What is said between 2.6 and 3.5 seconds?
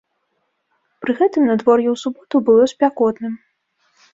спякотным.